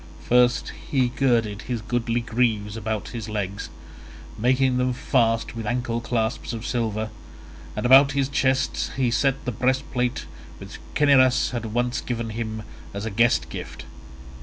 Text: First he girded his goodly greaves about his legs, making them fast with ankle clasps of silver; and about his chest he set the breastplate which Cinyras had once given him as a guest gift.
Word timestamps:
First 0.27 0.73
he 0.89 1.09
girded 1.09 1.61
his 1.69 1.79
goodly 1.83 2.21
greaves 2.21 2.75
about 2.75 3.09
his 3.09 3.29
legs, 3.29 3.69
making 4.35 4.79
them 4.79 4.93
fast 4.93 5.55
with 5.55 5.67
ankle 5.67 6.01
clasps 6.01 6.53
of 6.53 6.65
silver; 6.65 7.11
and 7.75 7.85
about 7.85 8.13
his 8.13 8.27
chest 8.27 8.93
he 8.97 9.11
set 9.11 9.45
the 9.45 9.51
breastplate 9.51 10.25
which 10.57 10.79
Cinyras 10.95 11.51
had 11.51 11.65
once 11.67 12.01
given 12.01 12.31
him 12.31 12.63
as 12.95 13.05
a 13.05 13.11
guest 13.11 13.49
gift. 13.51 13.85